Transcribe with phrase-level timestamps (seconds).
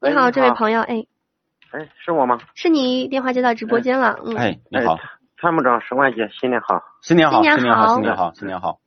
[0.00, 1.04] 你好，这位朋友，哎，
[1.72, 2.38] 哎，是我吗？
[2.54, 4.96] 是你，电话接到直播间了，嗯，哎，你好，
[5.40, 8.78] 参谋长石万杰，新年好，新年好，新年好新年好，新年好。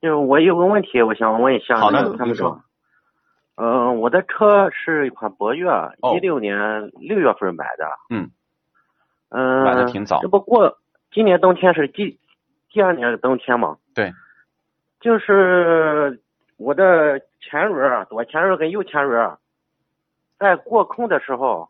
[0.00, 2.62] 就我有个问题，我想问一下，好的，参谋长。
[3.56, 5.68] 嗯，我的车是一款博越，
[6.14, 7.88] 一六年六月份买的。
[8.10, 8.30] 嗯。
[9.30, 9.64] 嗯。
[9.64, 10.20] 买的挺早。
[10.22, 10.78] 这不过
[11.10, 12.20] 今年冬天是第
[12.70, 13.78] 第二年的冬天嘛？
[13.94, 14.12] 对。
[15.00, 16.22] 就是。
[16.58, 19.36] 我的前轮左前轮跟右前轮
[20.38, 21.68] 在过空的时候，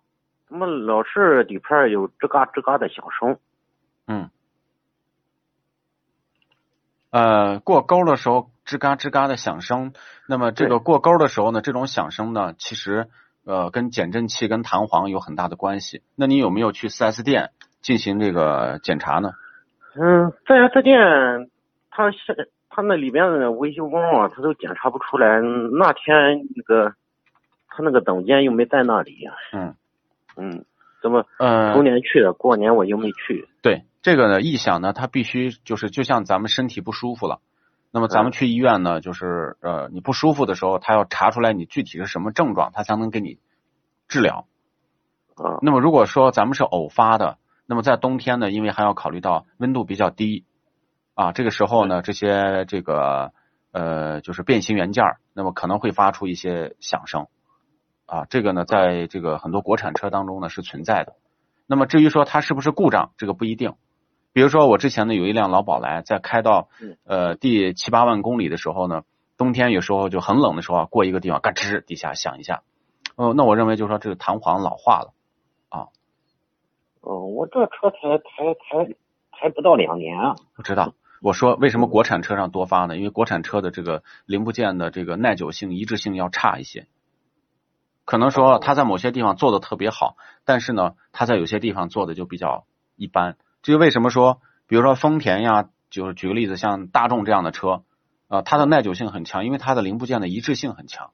[0.49, 3.39] 怎么老是底盘有吱嘎吱嘎的响声？
[4.07, 4.31] 嗯。
[7.11, 9.93] 呃，过沟的时候吱嘎吱嘎的响声，
[10.27, 13.09] 那么这个过沟的时候呢，这种响声呢，其实
[13.45, 16.03] 呃跟减震器跟弹簧有很大的关系。
[16.15, 19.33] 那你有没有去四 S 店进行这个检查呢？
[19.95, 21.51] 嗯，四 S 店
[21.91, 22.51] 他是。
[22.69, 25.41] 他那里边的维修工啊，他都检查不出来。
[25.41, 26.93] 那天那个
[27.77, 29.29] 他那个等间又没在那里。
[29.53, 29.75] 嗯
[30.37, 30.65] 嗯，
[31.03, 31.27] 怎么？
[31.39, 33.47] 嗯，头年去的，过年我又没去。
[33.61, 37.41] 对这个呢，异响呢，它必须就是就像咱们身体不舒服了，
[37.91, 43.39] 那么咱们去医院呢，就是呃你不舒服的时候，他要查出来你具体是什么症状，他才能给你
[44.09, 44.47] 治疗。
[45.37, 45.59] 啊。
[45.61, 50.45] 那么如果说咱们是偶发的，那么在冬天呢，因为还要考虑到温度比较低。
[51.15, 53.33] 啊，这个时候呢，这些这个
[53.73, 57.29] 呃，就是变形元件那么可能会发出一些响声，
[58.07, 61.17] 啊，这个呢，在这个很多国产车当中呢是存在的。
[61.67, 63.75] 那么至于说它是不是故障，这个不一定。
[64.33, 66.69] 比如说我之前呢有一辆老宝来，在开到
[67.05, 69.03] 呃第七八万公里的时候呢，
[69.37, 72.63] 冬天有时候就很冷的时候啊，过一个地方嘎吱底下响一下，
[73.17, 75.13] 哦，那我认为就是说这个弹簧老化了，
[75.69, 75.89] 啊。
[77.01, 78.95] 哦，我这车才才才
[79.39, 80.37] 才不到两年啊。
[80.57, 80.95] 我知道。
[81.23, 82.97] 我说为什么国产车上多发呢？
[82.97, 86.87] 因为国产车的这个零部件的这个耐久性、一致性要差一些。
[88.07, 92.65] 可能说它在某些地方做的特别好，但是呢，它在有些地方做的就比较
[92.97, 93.37] 一般。
[93.63, 97.83] 这就为什么说，比如说丰田呀，就是举个例子，像大众这样的车，
[98.29, 101.11] 啊，它的耐久性很强，因为它的零部件的一致性很强。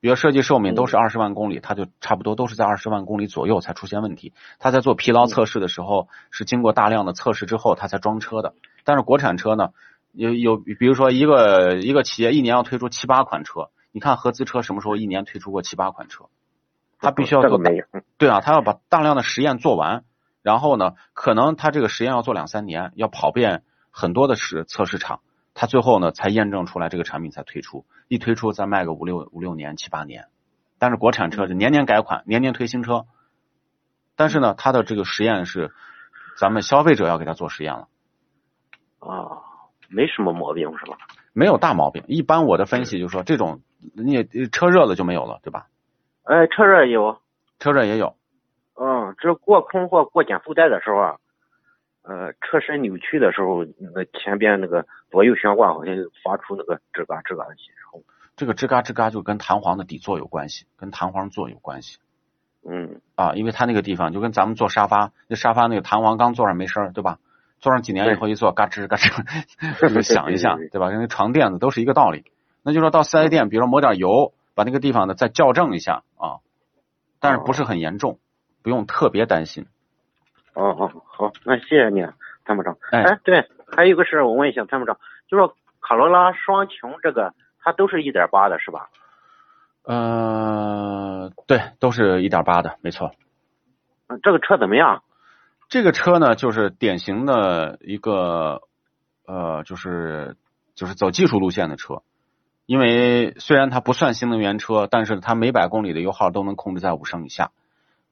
[0.00, 4.32] 比如设计寿命都是二十万公里，它就差不多都是在二十万公里左右才出现问题。
[4.58, 8.54] 它在做疲劳测试的时候，是经过大量的测试之后，它才装车的。
[8.84, 9.70] 但是国产车呢，
[10.12, 16.26] 有有比如说一个一个企业一年要推出七八款车，你看合资车什么时候一年推出过七八款车？
[17.00, 17.58] 它必须要做
[18.16, 20.04] 对啊，它要把大量的实验做完，
[20.42, 25.20] 然后呢，可能它这个实验要做两三年，要跑遍很多的试测试场。
[25.54, 30.26] 他最后呢，才验证出来这个产品才推出，一推出再卖个五六五六年七八年，
[30.78, 33.06] 但是国产车是年年改款，年年推新车，
[34.14, 35.72] 但是呢，它的这个实验是
[36.38, 37.88] 咱们消费者要给他做实验了，
[39.00, 39.42] 啊，
[39.88, 40.96] 没什么毛病是吧？
[41.32, 43.60] 没有大毛病，一般我的分析就是说，这种
[43.94, 45.66] 你也车热了就没有了，对吧？
[46.24, 47.18] 哎，车热有，
[47.58, 48.14] 车热也有，
[48.74, 51.16] 嗯，这过空或过减速带的时候啊。
[52.02, 55.94] 呃，车身扭曲的时候，那个前边那个左右悬挂好像
[56.24, 58.00] 发出那个吱嘎吱嘎的响。
[58.34, 61.98] 这个吱嘎吱嘎就跟弹簧的底座有关系，跟弹簧座有关系。
[62.66, 63.02] 嗯。
[63.14, 67.18] 啊，因为它那个地方就跟咱们坐沙发，那沙发那个弹簧刚坐上没声儿，对吧？
[67.60, 69.12] 坐上几年以后一坐，嘎吱嘎吱，
[69.92, 70.88] 就响一下，对吧？
[70.88, 72.24] 跟那床垫子都是一个道理。
[72.68, 76.44] 那就说到四 S 店，比如说抹点油，把那个地方呢再校正一下啊，
[77.18, 78.18] 但是不是很严重，
[78.62, 79.64] 不用特别担心。
[80.52, 82.02] 哦哦好，那谢谢你，
[82.44, 82.76] 参谋长。
[82.92, 84.98] 哎，对，还有一个事我问一下参谋长，
[85.28, 88.90] 就说卡罗拉双擎这个，它都是一点八的是吧？
[89.84, 93.12] 呃，对，都是一点八的，没错。
[94.08, 95.02] 嗯，这个车怎么样？
[95.70, 98.60] 这个车呢，就是典型的一个
[99.26, 100.36] 呃，就是
[100.74, 102.02] 就是走技术路线的车，
[102.68, 107.50] 因为虽然它不算新能源车，但是它每百公里的油耗都能控制在五升以下。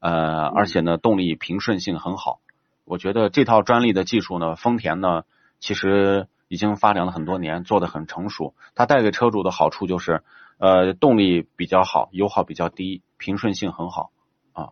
[0.00, 2.40] 呃，而且呢，动力平顺性很好。
[2.86, 5.24] 我觉得这套专利的技术呢，丰田呢
[5.58, 8.54] 其实已经发展了很多年，做的很成熟。
[8.74, 10.22] 它带给车主的好处就是，
[10.56, 14.10] 呃，动力比较好，油耗比较低，平顺性很好
[14.54, 14.70] 啊。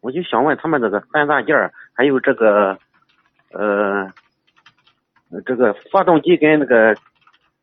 [0.00, 2.78] 我就想问他们这个三大件儿，还有这个
[3.52, 4.10] 呃，
[5.44, 6.96] 这个发动机跟那个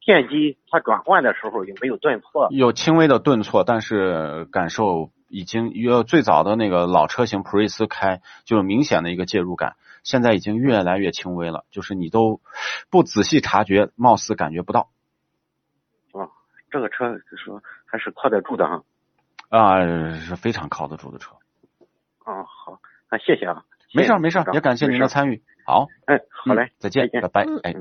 [0.06, 2.48] 电机，它转换的时候有没有顿挫？
[2.52, 5.12] 有轻微的顿挫，但是感受。
[5.36, 12.40] 已经越最早的那个老车型普锐斯开就有明显的一个介入感，现在已经越来越轻微了，就是你都
[12.92, 14.92] 不仔细察觉，貌似感觉不到。
[16.12, 16.30] 哦，
[16.70, 18.84] 这个车就说还是靠得住的哈。
[19.50, 19.80] 啊，
[20.20, 21.34] 是非常靠得住的车。
[22.26, 22.80] 哦，好，
[23.10, 23.64] 那谢谢啊。
[23.92, 25.42] 没事没事，也感谢您的参与。
[25.66, 27.74] 好，哎，好嘞，再见，拜拜，哎。